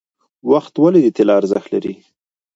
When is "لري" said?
1.73-1.95